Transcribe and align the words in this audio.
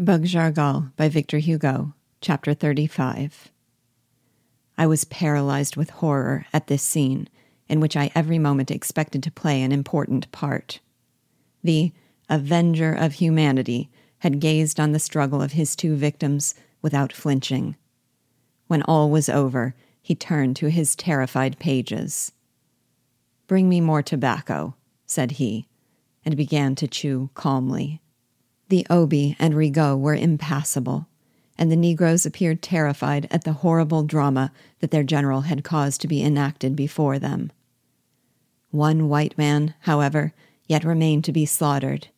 Bug 0.00 0.26
Jargal 0.26 0.92
by 0.94 1.08
Victor 1.08 1.38
Hugo, 1.38 1.92
Chapter 2.20 2.54
35. 2.54 3.50
I 4.76 4.86
was 4.86 5.02
paralyzed 5.04 5.76
with 5.76 5.90
horror 5.90 6.46
at 6.52 6.68
this 6.68 6.84
scene, 6.84 7.28
in 7.68 7.80
which 7.80 7.96
I 7.96 8.12
every 8.14 8.38
moment 8.38 8.70
expected 8.70 9.24
to 9.24 9.32
play 9.32 9.60
an 9.60 9.72
important 9.72 10.30
part. 10.30 10.78
The 11.64 11.92
Avenger 12.28 12.92
of 12.92 13.14
Humanity 13.14 13.90
had 14.18 14.38
gazed 14.38 14.78
on 14.78 14.92
the 14.92 15.00
struggle 15.00 15.42
of 15.42 15.54
his 15.54 15.74
two 15.74 15.96
victims 15.96 16.54
without 16.80 17.12
flinching. 17.12 17.74
When 18.68 18.82
all 18.82 19.10
was 19.10 19.28
over, 19.28 19.74
he 20.00 20.14
turned 20.14 20.54
to 20.58 20.70
his 20.70 20.94
terrified 20.94 21.58
pages. 21.58 22.30
Bring 23.48 23.68
me 23.68 23.80
more 23.80 24.04
tobacco, 24.04 24.76
said 25.06 25.32
he, 25.32 25.66
and 26.24 26.36
began 26.36 26.76
to 26.76 26.86
chew 26.86 27.30
calmly. 27.34 28.00
The 28.68 28.86
Obi 28.90 29.34
and 29.38 29.54
Rigaud 29.54 29.96
were 29.96 30.14
impassable, 30.14 31.06
and 31.56 31.72
the 31.72 31.76
Negroes 31.76 32.26
appeared 32.26 32.62
terrified 32.62 33.26
at 33.30 33.44
the 33.44 33.54
horrible 33.54 34.02
drama 34.02 34.52
that 34.80 34.90
their 34.90 35.02
general 35.02 35.42
had 35.42 35.64
caused 35.64 36.00
to 36.02 36.08
be 36.08 36.22
enacted 36.22 36.76
before 36.76 37.18
them. 37.18 37.50
One 38.70 39.08
white 39.08 39.36
man, 39.38 39.74
however, 39.80 40.34
yet 40.66 40.84
remained 40.84 41.24
to 41.24 41.32
be 41.32 41.46
slaughtered. 41.46 42.08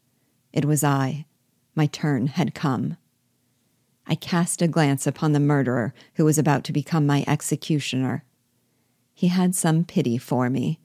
It 0.52 0.64
was 0.64 0.82
I. 0.82 1.26
My 1.76 1.86
turn 1.86 2.26
had 2.26 2.54
come. 2.54 2.96
I 4.06 4.16
cast 4.16 4.60
a 4.60 4.66
glance 4.66 5.06
upon 5.06 5.32
the 5.32 5.38
murderer 5.38 5.94
who 6.14 6.24
was 6.24 6.36
about 6.36 6.64
to 6.64 6.72
become 6.72 7.06
my 7.06 7.24
executioner. 7.28 8.24
He 9.14 9.28
had 9.28 9.54
some 9.54 9.84
pity 9.84 10.18
for 10.18 10.50
me. 10.50 10.80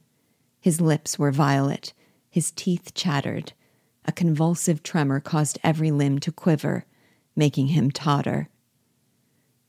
His 0.61 0.79
lips 0.79 1.17
were 1.17 1.31
violet, 1.31 1.93
his 2.29 2.51
teeth 2.51 2.93
chattered, 2.93 3.53
a 4.05 4.11
convulsive 4.11 4.83
tremor 4.83 5.19
caused 5.19 5.59
every 5.63 5.91
limb 5.91 6.19
to 6.19 6.31
quiver, 6.31 6.85
making 7.35 7.67
him 7.67 7.91
totter. 7.91 8.49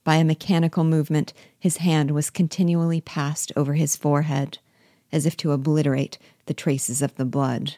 By 0.04 0.16
a 0.16 0.24
mechanical 0.24 0.84
movement, 0.84 1.32
his 1.58 1.78
hand 1.78 2.12
was 2.12 2.30
continually 2.30 3.00
passed 3.00 3.50
over 3.56 3.74
his 3.74 3.96
forehead, 3.96 4.58
as 5.10 5.26
if 5.26 5.36
to 5.38 5.52
obliterate 5.52 6.18
the 6.46 6.54
traces 6.54 7.02
of 7.02 7.14
the 7.16 7.24
blood. 7.24 7.76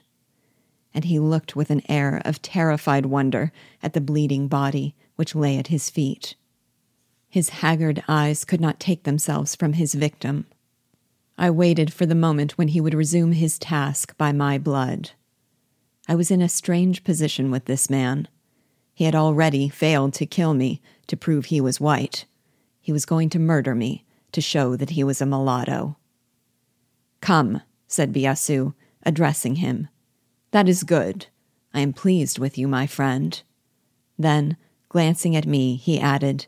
And 0.93 1.05
he 1.05 1.19
looked 1.19 1.57
with 1.57 1.71
an 1.71 1.83
air 1.89 2.21
of 2.25 2.43
terrified 2.43 3.07
wonder 3.07 3.53
at 3.83 3.93
the 3.93 4.01
bleeding 4.01 4.49
body 4.49 4.95
which 5.17 5.35
lay 5.35 5.59
at 5.59 5.69
his 5.69 5.91
feet. 5.91 6.35
His 7.29 7.49
haggard 7.49 8.03
eyes 8.09 8.45
could 8.45 8.61
not 8.61 8.81
take 8.81 9.05
themselves 9.05 9.55
from 9.55 9.75
his 9.75 9.95
victim. 9.95 10.47
I 11.37 11.51
waited 11.51 11.93
for 11.93 12.07
the 12.07 12.15
moment 12.15 12.59
when 12.59 12.69
he 12.69 12.81
would 12.81 12.95
resume 12.95 13.33
his 13.33 13.59
task 13.59 14.17
by 14.17 14.33
my 14.33 14.59
blood. 14.59 15.13
I 16.09 16.15
was 16.15 16.31
in 16.31 16.41
a 16.41 16.49
strange 16.49 17.05
position 17.05 17.51
with 17.51 17.67
this 17.67 17.91
man. 17.91 18.29
He 18.95 19.05
had 19.05 19.15
already 19.15 19.69
failed 19.69 20.15
to 20.15 20.27
kill 20.27 20.55
me 20.55 20.81
to 21.07 21.17
prove 21.17 21.47
he 21.47 21.61
was 21.61 21.81
white. 21.81 22.25
He 22.81 22.93
was 22.93 23.05
going 23.05 23.29
to 23.31 23.39
murder 23.39 23.75
me 23.75 24.07
to 24.33 24.41
show 24.41 24.75
that 24.75 24.91
he 24.91 25.05
was 25.05 25.21
a 25.21 25.27
mulatto. 25.27 25.97
Come, 27.21 27.61
said 27.87 28.13
Biassou, 28.13 28.73
addressing 29.03 29.57
him. 29.57 29.89
That 30.51 30.69
is 30.69 30.83
good. 30.83 31.27
I 31.75 31.81
am 31.81 31.93
pleased 31.93 32.39
with 32.39 32.57
you, 32.57 32.67
my 32.67 32.87
friend. 32.87 33.41
Then, 34.19 34.57
glancing 34.89 35.37
at 35.37 35.47
me, 35.47 35.77
he 35.77 36.01
added, 36.01 36.47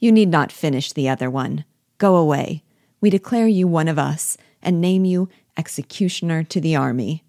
You 0.00 0.10
need 0.10 0.28
not 0.28 0.50
finish 0.50 0.92
the 0.92 1.08
other 1.08 1.30
one. 1.30 1.64
Go 1.98 2.16
away. 2.16 2.64
We 3.00 3.08
declare 3.08 3.46
you 3.46 3.68
one 3.68 3.88
of 3.88 3.98
us 3.98 4.36
and 4.60 4.80
name 4.80 5.04
you 5.04 5.28
executioner 5.56 6.42
to 6.44 6.60
the 6.60 6.74
army. 6.74 7.22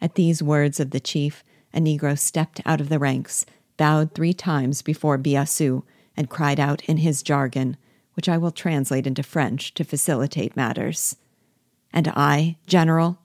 At 0.00 0.14
these 0.14 0.42
words 0.42 0.78
of 0.80 0.90
the 0.90 1.00
chief, 1.00 1.42
a 1.72 1.78
negro 1.78 2.18
stepped 2.18 2.60
out 2.64 2.80
of 2.80 2.88
the 2.88 2.98
ranks, 2.98 3.46
bowed 3.76 4.14
three 4.14 4.32
times 4.32 4.82
before 4.82 5.18
Biassou, 5.18 5.82
and 6.16 6.30
cried 6.30 6.58
out 6.58 6.82
in 6.84 6.98
his 6.98 7.22
jargon, 7.22 7.76
which 8.14 8.28
I 8.28 8.38
will 8.38 8.50
translate 8.50 9.06
into 9.06 9.22
French 9.22 9.74
to 9.74 9.84
facilitate 9.84 10.56
matters. 10.56 11.16
And 11.92 12.08
I, 12.08 12.56
General? 12.66 13.18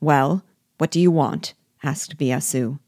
Well, 0.00 0.44
what 0.78 0.90
do 0.90 1.00
you 1.00 1.10
want? 1.10 1.54
asked 1.82 2.16
Biassou. 2.16 2.78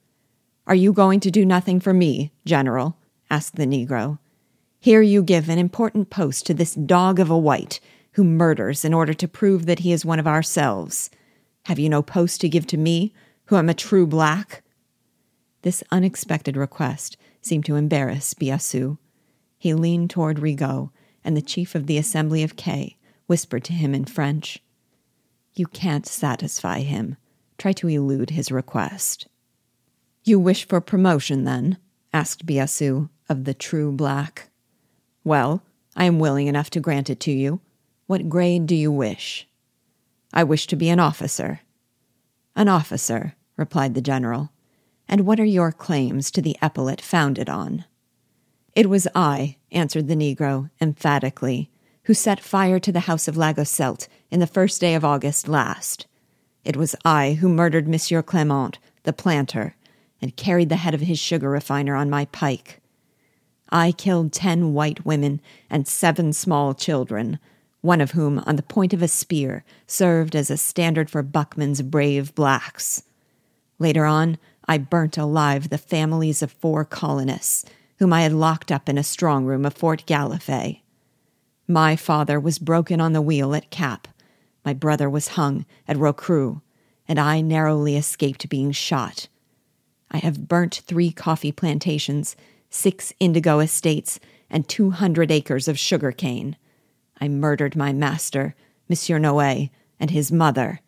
Are 0.66 0.74
you 0.74 0.92
going 0.92 1.20
to 1.20 1.30
do 1.30 1.44
nothing 1.44 1.80
for 1.80 1.92
me, 1.92 2.32
General? 2.44 2.96
asked 3.30 3.56
the 3.56 3.66
negro. 3.66 4.18
Here 4.80 5.02
you 5.02 5.22
give 5.22 5.48
an 5.48 5.58
important 5.58 6.10
post 6.10 6.46
to 6.46 6.54
this 6.54 6.74
dog 6.74 7.18
of 7.18 7.30
a 7.30 7.38
white 7.38 7.80
who 8.12 8.24
murders 8.24 8.84
in 8.84 8.94
order 8.94 9.14
to 9.14 9.26
prove 9.26 9.66
that 9.66 9.80
he 9.80 9.92
is 9.92 10.04
one 10.04 10.20
of 10.20 10.26
ourselves. 10.26 11.10
Have 11.64 11.78
you 11.78 11.88
no 11.88 12.02
post 12.02 12.40
to 12.42 12.48
give 12.48 12.66
to 12.68 12.76
me, 12.76 13.12
who 13.46 13.56
am 13.56 13.68
a 13.68 13.74
true 13.74 14.06
black? 14.06 14.62
This 15.62 15.82
unexpected 15.90 16.56
request 16.56 17.16
seemed 17.40 17.64
to 17.66 17.76
embarrass 17.76 18.34
Biassou. 18.34 18.98
He 19.58 19.72
leaned 19.72 20.10
toward 20.10 20.38
Rigaud, 20.38 20.90
and 21.24 21.36
the 21.36 21.42
chief 21.42 21.74
of 21.74 21.86
the 21.86 21.96
Assembly 21.96 22.42
of 22.42 22.56
Cayes 22.56 22.94
whispered 23.26 23.64
to 23.64 23.72
him 23.72 23.94
in 23.94 24.04
French, 24.04 24.62
You 25.54 25.66
can't 25.66 26.06
satisfy 26.06 26.80
him. 26.80 27.16
Try 27.56 27.72
to 27.72 27.88
elude 27.88 28.30
his 28.30 28.50
request. 28.52 29.26
You 30.24 30.38
wish 30.38 30.66
for 30.66 30.80
promotion, 30.80 31.44
then? 31.44 31.78
asked 32.12 32.44
Biassou 32.44 33.08
of 33.28 33.44
the 33.44 33.54
true 33.54 33.90
black. 33.90 34.50
Well, 35.22 35.62
I 35.96 36.04
am 36.04 36.18
willing 36.18 36.46
enough 36.46 36.68
to 36.70 36.80
grant 36.80 37.08
it 37.08 37.20
to 37.20 37.32
you. 37.32 37.60
What 38.06 38.28
grade 38.28 38.66
do 38.66 38.74
you 38.74 38.92
wish? 38.92 39.48
I 40.36 40.42
wish 40.42 40.66
to 40.66 40.76
be 40.76 40.88
an 40.88 40.98
officer. 40.98 41.60
An 42.56 42.66
officer, 42.68 43.36
replied 43.56 43.94
the 43.94 44.00
general. 44.00 44.50
And 45.08 45.20
what 45.24 45.38
are 45.38 45.44
your 45.44 45.70
claims 45.70 46.32
to 46.32 46.42
the 46.42 46.56
epaulet 46.60 47.00
founded 47.00 47.48
on? 47.48 47.84
It 48.74 48.88
was 48.90 49.06
I, 49.14 49.58
answered 49.70 50.08
the 50.08 50.16
negro 50.16 50.70
emphatically, 50.80 51.70
who 52.04 52.14
set 52.14 52.40
fire 52.40 52.80
to 52.80 52.90
the 52.90 53.06
house 53.06 53.28
of 53.28 53.36
Lagosselt 53.36 54.08
in 54.32 54.40
the 54.40 54.48
first 54.48 54.80
day 54.80 54.96
of 54.96 55.04
August 55.04 55.46
last. 55.46 56.08
It 56.64 56.76
was 56.76 56.96
I 57.04 57.34
who 57.34 57.48
murdered 57.48 57.86
Monsieur 57.86 58.20
Clement, 58.20 58.80
the 59.04 59.12
planter, 59.12 59.76
and 60.20 60.36
carried 60.36 60.68
the 60.68 60.76
head 60.76 60.94
of 60.94 61.02
his 61.02 61.20
sugar 61.20 61.48
refiner 61.48 61.94
on 61.94 62.10
my 62.10 62.24
pike. 62.24 62.80
I 63.68 63.92
killed 63.92 64.32
ten 64.32 64.72
white 64.72 65.06
women 65.06 65.40
and 65.70 65.86
seven 65.86 66.32
small 66.32 66.74
children, 66.74 67.38
one 67.84 68.00
of 68.00 68.12
whom, 68.12 68.38
on 68.46 68.56
the 68.56 68.62
point 68.62 68.94
of 68.94 69.02
a 69.02 69.06
spear, 69.06 69.62
served 69.86 70.34
as 70.34 70.50
a 70.50 70.56
standard 70.56 71.10
for 71.10 71.22
Buckman's 71.22 71.82
brave 71.82 72.34
blacks. 72.34 73.02
Later 73.78 74.06
on, 74.06 74.38
I 74.66 74.78
burnt 74.78 75.18
alive 75.18 75.68
the 75.68 75.76
families 75.76 76.40
of 76.40 76.50
four 76.50 76.86
colonists, 76.86 77.66
whom 77.98 78.10
I 78.10 78.22
had 78.22 78.32
locked 78.32 78.72
up 78.72 78.88
in 78.88 78.96
a 78.96 79.02
strong 79.02 79.44
room 79.44 79.66
of 79.66 79.74
Fort 79.74 80.06
Galifet. 80.06 80.80
My 81.68 81.94
father 81.94 82.40
was 82.40 82.58
broken 82.58 83.02
on 83.02 83.12
the 83.12 83.20
wheel 83.20 83.54
at 83.54 83.68
Cap, 83.68 84.08
my 84.64 84.72
brother 84.72 85.10
was 85.10 85.36
hung 85.36 85.66
at 85.86 85.98
Rocreux, 85.98 86.62
and 87.06 87.18
I 87.18 87.42
narrowly 87.42 87.98
escaped 87.98 88.48
being 88.48 88.72
shot. 88.72 89.28
I 90.10 90.16
have 90.16 90.48
burnt 90.48 90.80
three 90.86 91.12
coffee 91.12 91.52
plantations, 91.52 92.34
six 92.70 93.12
indigo 93.20 93.58
estates, 93.60 94.18
and 94.48 94.66
two 94.66 94.88
hundred 94.88 95.30
acres 95.30 95.68
of 95.68 95.78
sugar 95.78 96.12
cane. 96.12 96.56
I 97.24 97.28
murdered 97.28 97.74
my 97.74 97.94
master, 97.94 98.54
Monsieur 98.86 99.18
Noé, 99.18 99.70
and 99.98 100.10
his 100.10 100.30
mother. 100.30 100.80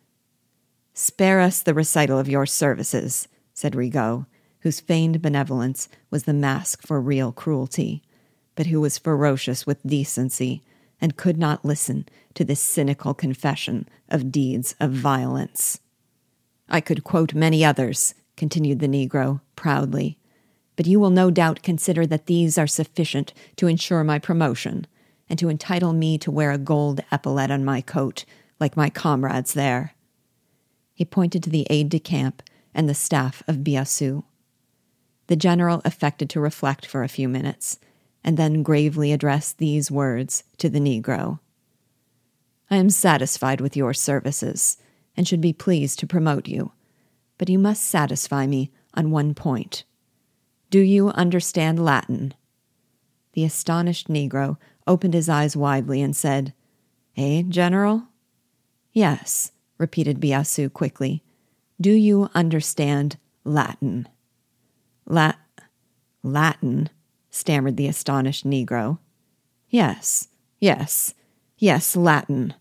Spare 0.93 1.39
us 1.39 1.63
the 1.63 1.73
recital 1.73 2.19
of 2.19 2.29
your 2.29 2.45
services, 2.45 3.27
said 3.55 3.73
Rigaud, 3.73 4.27
whose 4.59 4.79
feigned 4.79 5.19
benevolence 5.19 5.89
was 6.11 6.25
the 6.25 6.35
mask 6.35 6.85
for 6.85 7.01
real 7.01 7.31
cruelty, 7.31 8.03
but 8.53 8.67
who 8.67 8.79
was 8.79 8.99
ferocious 8.99 9.65
with 9.65 9.81
decency 9.81 10.61
and 11.01 11.17
could 11.17 11.39
not 11.39 11.65
listen 11.65 12.07
to 12.35 12.45
this 12.45 12.61
cynical 12.61 13.15
confession 13.15 13.89
of 14.07 14.31
deeds 14.31 14.75
of 14.79 14.91
violence. 14.91 15.79
I 16.69 16.81
could 16.81 17.03
quote 17.03 17.33
many 17.33 17.65
others, 17.65 18.13
continued 18.35 18.77
the 18.77 18.87
Negro 18.87 19.41
proudly, 19.55 20.19
but 20.75 20.85
you 20.85 20.99
will 20.99 21.09
no 21.09 21.31
doubt 21.31 21.63
consider 21.63 22.05
that 22.05 22.27
these 22.27 22.59
are 22.59 22.67
sufficient 22.67 23.33
to 23.55 23.65
ensure 23.65 24.03
my 24.03 24.19
promotion 24.19 24.85
and 25.29 25.37
to 25.39 25.49
entitle 25.49 25.93
me 25.93 26.17
to 26.17 26.31
wear 26.31 26.51
a 26.51 26.57
gold 26.57 27.01
epaulet 27.11 27.51
on 27.51 27.65
my 27.65 27.81
coat, 27.81 28.25
like 28.59 28.77
my 28.77 28.89
comrades 28.89 29.53
there. 29.53 29.93
He 30.93 31.05
pointed 31.05 31.43
to 31.43 31.49
the 31.49 31.67
aide 31.69 31.89
de 31.89 31.99
camp 31.99 32.41
and 32.73 32.87
the 32.87 32.93
staff 32.93 33.43
of 33.47 33.57
Biassou. 33.57 34.23
The 35.27 35.35
general 35.35 35.81
affected 35.83 36.29
to 36.31 36.39
reflect 36.39 36.85
for 36.85 37.03
a 37.03 37.09
few 37.09 37.27
minutes, 37.27 37.79
and 38.23 38.37
then 38.37 38.63
gravely 38.63 39.11
addressed 39.11 39.57
these 39.57 39.91
words 39.91 40.43
to 40.57 40.69
the 40.69 40.79
Negro 40.79 41.39
I 42.69 42.75
am 42.75 42.89
satisfied 42.89 43.61
with 43.61 43.77
your 43.77 43.93
services, 43.93 44.77
and 45.15 45.27
should 45.27 45.39
be 45.39 45.53
pleased 45.53 45.99
to 45.99 46.07
promote 46.07 46.47
you, 46.47 46.73
but 47.37 47.49
you 47.49 47.57
must 47.57 47.83
satisfy 47.83 48.45
me 48.45 48.71
on 48.93 49.09
one 49.09 49.33
point. 49.33 49.83
Do 50.69 50.79
you 50.79 51.09
understand 51.09 51.83
Latin? 51.83 52.33
The 53.33 53.45
astonished 53.45 54.09
Negro 54.09 54.57
opened 54.87 55.13
his 55.13 55.29
eyes 55.29 55.55
widely 55.55 56.01
and 56.01 56.15
said, 56.15 56.53
Eh, 57.15 57.43
General? 57.47 58.03
Yes, 58.91 59.51
repeated 59.77 60.19
Biassou 60.19 60.71
quickly. 60.71 61.23
Do 61.79 61.91
you 61.91 62.29
understand 62.33 63.17
Latin? 63.43 64.07
Lat 65.05 65.37
Latin, 66.23 66.89
stammered 67.29 67.77
the 67.77 67.87
astonished 67.87 68.45
Negro. 68.45 68.99
Yes, 69.69 70.27
yes, 70.59 71.13
yes, 71.57 71.95
Latin. 71.95 72.53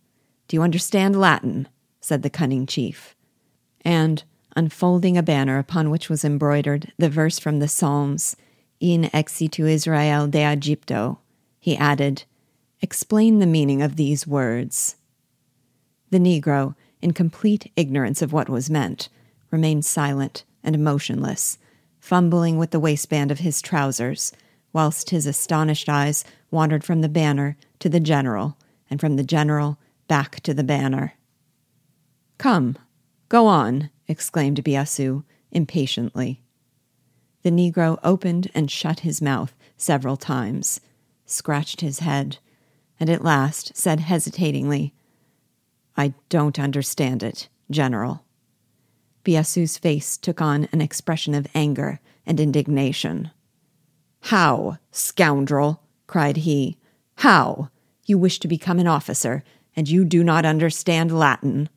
Do 0.49 0.57
you 0.57 0.63
understand 0.63 1.19
Latin? 1.19 1.69
said 2.01 2.23
the 2.23 2.31
cunning 2.31 2.67
chief. 2.67 3.17
And, 3.83 4.23
unfolding 4.55 5.19
a 5.19 5.23
banner 5.23 5.59
upon 5.59 5.91
which 5.91 6.09
was 6.09 6.25
embroidered 6.25 6.93
the 6.99 7.11
verse 7.11 7.39
from 7.39 7.59
the 7.59 7.69
Psalms, 7.69 8.37
In 8.79 9.05
exitu 9.05 9.69
Israel 9.69 10.29
de 10.29 10.45
Egypto, 10.45 11.19
he 11.67 11.77
added, 11.77 12.23
Explain 12.81 13.41
the 13.41 13.45
meaning 13.47 13.83
of 13.83 13.97
these 13.97 14.25
words. 14.25 14.95
The 16.11 16.21
Negro, 16.21 16.77
in 17.03 17.13
complete 17.13 17.73
ignorance 17.75 18.23
of 18.23 18.33
what 18.33 18.49
was 18.49 18.71
meant, 18.71 19.09
remained 19.51 19.85
silent 19.85 20.45
and 20.63 20.85
motionless, 20.85 21.59
fumbling 21.99 22.57
with 22.57 22.71
the 22.71 22.79
waistband 22.79 23.33
of 23.33 23.41
his 23.41 23.61
trousers, 23.61 24.33
whilst 24.73 25.11
his 25.11 25.27
astonished 25.27 25.89
eyes 25.89 26.25
wandered 26.53 26.85
from 26.85 27.01
the 27.01 27.09
banner 27.09 27.57
to 27.81 27.89
the 27.89 27.99
general, 27.99 28.57
and 28.89 29.01
from 29.01 29.17
the 29.17 29.25
general 29.25 29.77
back 30.07 30.39
to 30.43 30.55
the 30.55 30.63
banner. 30.63 31.15
Come, 32.39 32.79
go 33.29 33.49
on, 33.49 33.91
exclaimed 34.07 34.63
Biassou 34.63 35.25
impatiently. 35.51 36.43
The 37.43 37.51
Negro 37.51 37.99
opened 38.05 38.53
and 38.55 38.71
shut 38.71 39.01
his 39.01 39.21
mouth 39.21 39.53
several 39.77 40.17
times, 40.17 40.81
scratched 41.27 41.81
his 41.81 41.99
head, 41.99 42.39
and 42.99 43.11
at 43.11 43.25
last 43.25 43.77
said 43.77 44.01
hesitatingly, 44.01 44.95
I 45.97 46.15
don't 46.29 46.59
understand 46.59 47.23
it, 47.23 47.49
General. 47.71 48.25
Biassou's 49.25 49.77
face 49.77 50.17
took 50.17 50.41
on 50.41 50.69
an 50.73 50.81
expression 50.81 51.35
of 51.35 51.49
anger 51.55 52.01
and 52.25 52.39
indignation. 52.39 53.31
How, 54.23 54.79
scoundrel? 54.93 55.83
cried 56.07 56.39
he. 56.39 56.79
How? 57.17 57.71
You 58.05 58.19
wish 58.19 58.39
to 58.41 58.49
become 58.49 58.79
an 58.79 58.87
officer, 58.87 59.43
and 59.75 59.89
you 59.89 60.05
do 60.05 60.23
not 60.23 60.45
understand 60.45 61.17
Latin. 61.17 61.69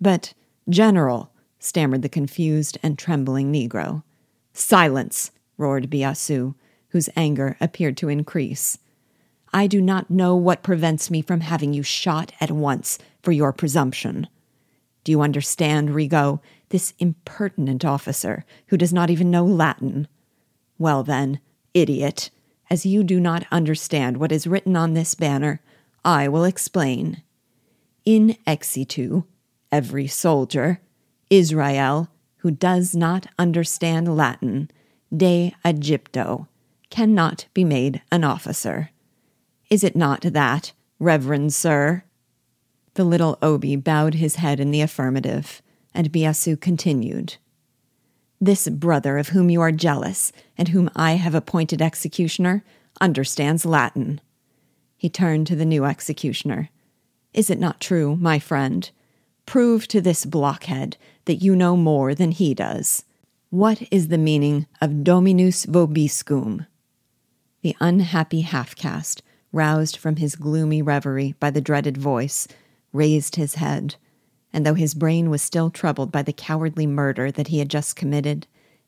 But, 0.00 0.34
General, 0.68 1.32
stammered 1.58 2.02
the 2.02 2.08
confused 2.08 2.78
and 2.82 2.96
trembling 2.98 3.52
Negro. 3.52 4.04
Silence, 4.52 5.32
roared 5.56 5.90
Biassou, 5.90 6.54
whose 6.90 7.08
anger 7.16 7.56
appeared 7.60 7.96
to 7.98 8.08
increase. 8.08 8.78
I 9.52 9.66
do 9.66 9.80
not 9.80 10.10
know 10.10 10.36
what 10.36 10.62
prevents 10.62 11.10
me 11.10 11.22
from 11.22 11.40
having 11.40 11.72
you 11.72 11.82
shot 11.82 12.32
at 12.40 12.50
once 12.50 12.98
for 13.22 13.32
your 13.32 13.52
presumption. 13.52 14.28
Do 15.04 15.12
you 15.12 15.22
understand, 15.22 15.90
Rigaud, 15.90 16.40
this 16.68 16.92
impertinent 16.98 17.84
officer 17.84 18.44
who 18.66 18.76
does 18.76 18.92
not 18.92 19.10
even 19.10 19.30
know 19.30 19.44
Latin? 19.44 20.06
Well, 20.78 21.02
then, 21.02 21.40
idiot, 21.72 22.30
as 22.70 22.84
you 22.84 23.02
do 23.02 23.18
not 23.18 23.46
understand 23.50 24.18
what 24.18 24.32
is 24.32 24.46
written 24.46 24.76
on 24.76 24.92
this 24.92 25.14
banner, 25.14 25.60
I 26.04 26.28
will 26.28 26.44
explain. 26.44 27.22
In 28.04 28.36
exitu, 28.46 29.24
every 29.72 30.06
soldier, 30.06 30.80
Israel, 31.30 32.08
who 32.38 32.50
does 32.50 32.94
not 32.94 33.26
understand 33.38 34.16
Latin, 34.16 34.70
de 35.14 35.54
Egypto, 35.64 36.47
cannot 36.90 37.46
be 37.54 37.64
made 37.64 38.02
an 38.10 38.24
officer. 38.24 38.90
Is 39.70 39.84
it 39.84 39.96
not 39.96 40.22
that, 40.22 40.72
reverend 40.98 41.52
sir? 41.52 42.04
The 42.94 43.04
little 43.04 43.38
Obi 43.42 43.76
bowed 43.76 44.14
his 44.14 44.36
head 44.36 44.58
in 44.60 44.70
the 44.70 44.80
affirmative, 44.80 45.62
and 45.94 46.12
Biassou 46.12 46.60
continued. 46.60 47.36
This 48.40 48.68
brother 48.68 49.18
of 49.18 49.28
whom 49.28 49.50
you 49.50 49.60
are 49.60 49.72
jealous, 49.72 50.32
and 50.56 50.68
whom 50.68 50.90
I 50.96 51.12
have 51.12 51.34
appointed 51.34 51.82
executioner, 51.82 52.64
understands 53.00 53.64
Latin. 53.64 54.20
He 54.96 55.08
turned 55.08 55.46
to 55.48 55.56
the 55.56 55.64
new 55.64 55.84
executioner. 55.84 56.70
Is 57.34 57.50
it 57.50 57.60
not 57.60 57.80
true, 57.80 58.16
my 58.16 58.38
friend? 58.38 58.90
Prove 59.46 59.86
to 59.88 60.00
this 60.00 60.24
blockhead 60.24 60.96
that 61.26 61.36
you 61.36 61.54
know 61.54 61.76
more 61.76 62.14
than 62.14 62.32
he 62.32 62.54
does. 62.54 63.04
What 63.50 63.82
is 63.90 64.08
the 64.08 64.18
meaning 64.18 64.66
of 64.80 65.04
Dominus 65.04 65.66
vobiscum? 65.66 66.66
The 67.68 67.76
unhappy 67.80 68.40
half 68.40 68.74
caste, 68.74 69.22
roused 69.52 69.98
from 69.98 70.16
his 70.16 70.36
gloomy 70.36 70.80
reverie 70.80 71.34
by 71.38 71.50
the 71.50 71.60
dreaded 71.60 71.98
voice, 71.98 72.48
raised 72.94 73.36
his 73.36 73.56
head, 73.56 73.96
and 74.54 74.64
though 74.64 74.72
his 74.72 74.94
brain 74.94 75.28
was 75.28 75.42
still 75.42 75.68
troubled 75.68 76.10
by 76.10 76.22
the 76.22 76.32
cowardly 76.32 76.86
murder 76.86 77.30
that 77.30 77.48
he 77.48 77.58
had 77.58 77.68
just 77.68 77.94
committed, 77.94 78.46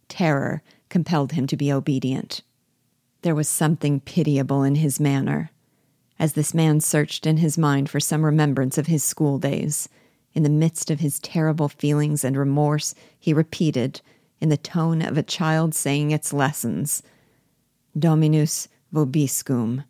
terror 0.08 0.62
compelled 0.88 1.32
him 1.32 1.46
to 1.48 1.58
be 1.58 1.70
obedient. 1.70 2.40
There 3.20 3.34
was 3.34 3.50
something 3.50 4.00
pitiable 4.00 4.62
in 4.62 4.76
his 4.76 4.98
manner. 4.98 5.50
As 6.18 6.32
this 6.32 6.54
man 6.54 6.80
searched 6.80 7.26
in 7.26 7.36
his 7.36 7.58
mind 7.58 7.90
for 7.90 8.00
some 8.00 8.24
remembrance 8.24 8.78
of 8.78 8.86
his 8.86 9.04
school 9.04 9.38
days, 9.38 9.90
in 10.32 10.42
the 10.42 10.48
midst 10.48 10.90
of 10.90 11.00
his 11.00 11.20
terrible 11.20 11.68
feelings 11.68 12.24
and 12.24 12.34
remorse, 12.34 12.94
he 13.18 13.34
repeated, 13.34 14.00
in 14.40 14.48
the 14.48 14.56
tone 14.56 15.02
of 15.02 15.18
a 15.18 15.22
child 15.22 15.74
saying 15.74 16.12
its 16.12 16.32
lessons, 16.32 17.02
Dominus 17.98 18.68
vobiscum. 18.92 19.84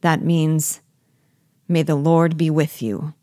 That 0.00 0.22
means, 0.22 0.80
May 1.66 1.82
the 1.82 1.94
Lord 1.94 2.36
be 2.36 2.50
with 2.50 2.82
you. 2.82 3.14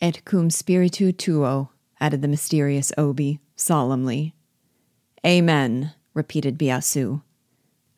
Et 0.00 0.24
cum 0.24 0.48
spiritu 0.48 1.12
tuo, 1.12 1.70
added 2.00 2.22
the 2.22 2.28
mysterious 2.28 2.92
Obi, 2.96 3.40
solemnly. 3.56 4.34
Amen, 5.26 5.92
repeated 6.14 6.58
Biassou. 6.58 7.22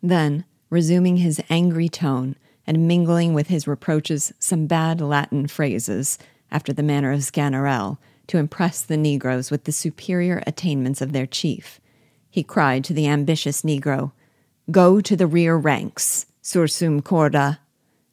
Then, 0.03 0.45
resuming 0.71 1.19
his 1.19 1.43
angry 1.51 1.89
tone, 1.89 2.37
and 2.67 2.89
mingling 2.89 3.35
with 3.35 3.49
his 3.49 3.67
reproaches 3.67 4.33
some 4.39 4.67
bad 4.67 5.01
Latin 5.01 5.47
phrases, 5.47 6.19
after 6.51 6.73
the 6.73 6.83
manner 6.83 7.13
of 7.13 7.21
Sganarelle, 7.21 7.99
to 8.27 8.39
impress 8.39 8.83
the 8.83 8.97
Negroes 8.97 9.51
with 9.51 9.65
the 9.65 9.73
superior 9.73 10.43
attainments 10.47 11.03
of 11.03 11.13
their 11.13 11.27
chief, 11.27 11.81
he 12.31 12.43
cried 12.43 12.83
to 12.85 12.95
the 12.95 13.07
ambitious 13.07 13.63
Negro, 13.63 14.13
Go 14.71 15.01
to 15.01 15.17
the 15.17 15.27
rear 15.27 15.57
ranks, 15.57 16.27
sursum 16.43 17.03
corda, 17.03 17.59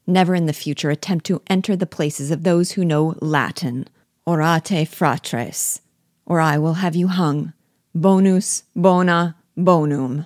Never 0.07 0.36
in 0.36 0.45
the 0.45 0.53
future 0.53 0.89
attempt 0.89 1.25
to 1.27 1.42
enter 1.48 1.75
the 1.75 1.86
places 1.86 2.31
of 2.31 2.44
those 2.44 2.71
who 2.71 2.83
know 2.83 3.15
Latin. 3.21 3.88
Orate 4.27 4.88
fratres, 4.88 5.80
or 6.25 6.39
I 6.39 6.57
will 6.57 6.75
have 6.75 6.95
you 6.95 7.07
hung. 7.07 7.53
Bonus, 7.94 8.63
bona, 8.75 9.36
bonum. 9.56 10.25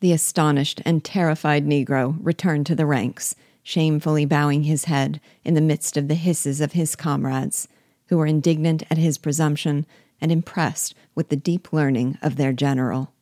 The 0.00 0.12
astonished 0.12 0.82
and 0.84 1.02
terrified 1.02 1.66
Negro 1.66 2.18
returned 2.20 2.66
to 2.66 2.74
the 2.74 2.86
ranks, 2.86 3.34
shamefully 3.62 4.24
bowing 4.24 4.64
his 4.64 4.84
head 4.84 5.20
in 5.44 5.54
the 5.54 5.60
midst 5.60 5.96
of 5.96 6.08
the 6.08 6.14
hisses 6.14 6.60
of 6.60 6.72
his 6.72 6.94
comrades, 6.94 7.66
who 8.08 8.18
were 8.18 8.26
indignant 8.26 8.82
at 8.90 8.98
his 8.98 9.18
presumption 9.18 9.86
and 10.20 10.30
impressed 10.30 10.94
with 11.14 11.28
the 11.28 11.36
deep 11.36 11.72
learning 11.72 12.18
of 12.22 12.36
their 12.36 12.52
general. 12.52 13.12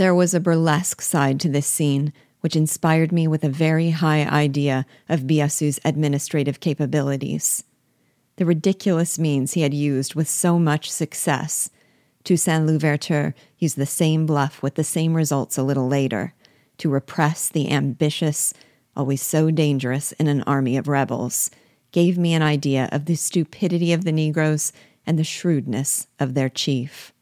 There 0.00 0.14
was 0.14 0.32
a 0.32 0.40
burlesque 0.40 1.02
side 1.02 1.38
to 1.40 1.50
this 1.50 1.66
scene 1.66 2.14
which 2.40 2.56
inspired 2.56 3.12
me 3.12 3.28
with 3.28 3.44
a 3.44 3.50
very 3.50 3.90
high 3.90 4.24
idea 4.24 4.86
of 5.10 5.26
Biassou's 5.26 5.78
administrative 5.84 6.58
capabilities. 6.58 7.64
The 8.36 8.46
ridiculous 8.46 9.18
means 9.18 9.52
he 9.52 9.60
had 9.60 9.74
used 9.74 10.14
with 10.14 10.26
so 10.26 10.58
much 10.58 10.90
success. 10.90 11.68
Toussaint 12.24 12.64
Louverture 12.64 13.34
used 13.58 13.76
the 13.76 13.84
same 13.84 14.24
bluff 14.24 14.62
with 14.62 14.76
the 14.76 14.84
same 14.84 15.12
results 15.12 15.58
a 15.58 15.62
little 15.62 15.86
later 15.86 16.32
to 16.78 16.88
repress 16.88 17.50
the 17.50 17.70
ambitious, 17.70 18.54
always 18.96 19.20
so 19.20 19.50
dangerous 19.50 20.12
in 20.12 20.28
an 20.28 20.40
army 20.44 20.78
of 20.78 20.88
rebels, 20.88 21.50
gave 21.92 22.16
me 22.16 22.32
an 22.32 22.40
idea 22.40 22.88
of 22.90 23.04
the 23.04 23.16
stupidity 23.16 23.92
of 23.92 24.04
the 24.04 24.12
Negroes 24.12 24.72
and 25.04 25.18
the 25.18 25.24
shrewdness 25.24 26.06
of 26.18 26.32
their 26.32 26.48
chief. 26.48 27.12